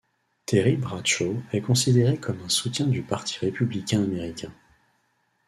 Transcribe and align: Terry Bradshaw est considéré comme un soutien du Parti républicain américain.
Terry 0.47 0.77
Bradshaw 0.77 1.43
est 1.53 1.61
considéré 1.61 2.17
comme 2.17 2.41
un 2.41 2.49
soutien 2.49 2.87
du 2.87 3.03
Parti 3.03 3.37
républicain 3.37 4.01
américain. 4.03 4.51